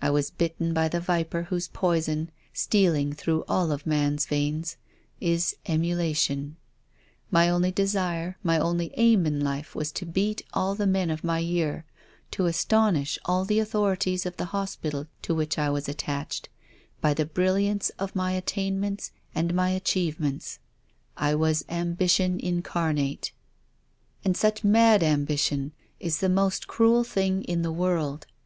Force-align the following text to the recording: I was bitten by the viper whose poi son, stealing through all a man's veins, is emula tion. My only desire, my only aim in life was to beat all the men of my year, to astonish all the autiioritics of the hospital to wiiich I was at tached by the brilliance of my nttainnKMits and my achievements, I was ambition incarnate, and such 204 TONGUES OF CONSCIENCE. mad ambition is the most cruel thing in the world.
I 0.00 0.08
was 0.08 0.30
bitten 0.30 0.72
by 0.72 0.88
the 0.88 1.00
viper 1.00 1.42
whose 1.50 1.68
poi 1.68 2.00
son, 2.00 2.30
stealing 2.54 3.12
through 3.12 3.44
all 3.46 3.70
a 3.70 3.78
man's 3.84 4.24
veins, 4.24 4.78
is 5.20 5.54
emula 5.66 6.16
tion. 6.16 6.56
My 7.30 7.50
only 7.50 7.72
desire, 7.72 8.38
my 8.42 8.58
only 8.58 8.92
aim 8.96 9.26
in 9.26 9.38
life 9.42 9.74
was 9.74 9.92
to 9.92 10.06
beat 10.06 10.40
all 10.54 10.74
the 10.74 10.86
men 10.86 11.10
of 11.10 11.22
my 11.22 11.40
year, 11.40 11.84
to 12.30 12.46
astonish 12.46 13.18
all 13.26 13.44
the 13.44 13.58
autiioritics 13.58 14.24
of 14.24 14.38
the 14.38 14.46
hospital 14.46 15.08
to 15.20 15.34
wiiich 15.34 15.58
I 15.58 15.68
was 15.68 15.90
at 15.90 15.98
tached 15.98 16.48
by 17.02 17.12
the 17.12 17.26
brilliance 17.26 17.90
of 17.98 18.16
my 18.16 18.32
nttainnKMits 18.40 19.10
and 19.34 19.52
my 19.52 19.68
achievements, 19.72 20.58
I 21.18 21.34
was 21.34 21.66
ambition 21.68 22.40
incarnate, 22.40 23.30
and 24.24 24.38
such 24.38 24.62
204 24.62 24.70
TONGUES 24.70 24.94
OF 24.94 24.98
CONSCIENCE. 24.98 25.02
mad 25.02 25.20
ambition 25.20 25.72
is 26.00 26.20
the 26.20 26.30
most 26.30 26.66
cruel 26.66 27.04
thing 27.04 27.44
in 27.44 27.60
the 27.60 27.70
world. 27.70 28.26